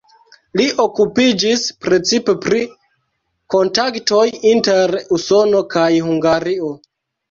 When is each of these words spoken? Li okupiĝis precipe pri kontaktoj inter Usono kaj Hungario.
Li 0.61 0.63
okupiĝis 0.85 1.65
precipe 1.83 2.35
pri 2.47 2.63
kontaktoj 3.57 4.27
inter 4.57 5.01
Usono 5.23 5.67
kaj 5.79 5.89
Hungario. 6.13 6.79